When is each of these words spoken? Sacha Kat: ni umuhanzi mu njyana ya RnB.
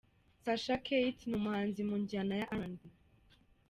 Sacha 0.43 0.75
Kat: 0.85 1.17
ni 1.27 1.35
umuhanzi 1.39 1.81
mu 1.89 1.95
njyana 2.01 2.33
ya 2.41 2.47
RnB. 2.59 2.81